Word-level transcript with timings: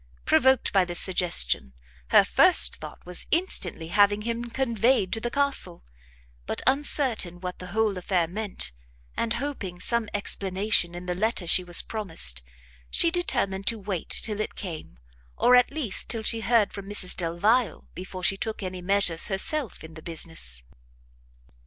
Provoked 0.25 0.73
by 0.73 0.83
this 0.83 0.99
suggestion, 0.99 1.75
her 2.07 2.23
first 2.23 2.77
thought 2.77 3.05
was 3.05 3.27
instantly 3.29 3.89
having 3.89 4.23
him 4.23 4.45
conveyed 4.45 5.13
to 5.13 5.19
the 5.19 5.29
castle; 5.29 5.83
but 6.47 6.63
uncertain 6.65 7.39
what 7.39 7.59
the 7.59 7.67
whole 7.67 7.95
affair 7.99 8.27
meant, 8.27 8.71
and 9.15 9.35
hoping 9.35 9.79
some 9.79 10.09
explanation 10.11 10.95
in 10.95 11.05
the 11.05 11.13
letter 11.13 11.45
she 11.45 11.63
was 11.63 11.83
promised, 11.83 12.41
she 12.89 13.11
determined 13.11 13.67
to 13.67 13.77
wait 13.77 14.09
till 14.09 14.39
it 14.39 14.55
came, 14.55 14.95
or 15.37 15.55
at 15.55 15.69
least 15.69 16.09
till 16.09 16.23
she 16.23 16.39
heard 16.39 16.73
from 16.73 16.89
Mrs 16.89 17.15
Delvile, 17.15 17.85
before 17.93 18.23
she 18.23 18.37
took 18.37 18.63
any 18.63 18.81
measures 18.81 19.27
herself 19.27 19.83
in 19.83 19.93
the 19.93 20.01
business. 20.01 20.63